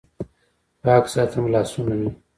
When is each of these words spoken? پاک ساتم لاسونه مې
پاک 0.83 1.05
ساتم 1.13 1.45
لاسونه 1.53 1.93
مې 1.99 2.09